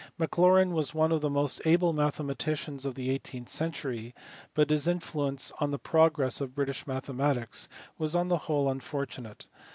Maclaurin 0.19 0.71
was 0.71 0.95
one 0.95 1.11
of 1.11 1.21
the 1.21 1.29
most 1.29 1.61
able 1.63 1.93
mathematicians 1.93 2.87
of 2.87 2.95
the 2.95 3.11
eighteenth 3.11 3.49
century, 3.49 4.15
but 4.55 4.71
his 4.71 4.87
influence 4.87 5.51
on 5.59 5.69
the 5.69 5.77
progress 5.77 6.41
of 6.41 6.55
British 6.55 6.87
mathematics 6.87 7.69
was 7.99 8.15
on 8.15 8.27
the 8.27 8.37
whole 8.49 8.67
unfortunate. 8.67 9.45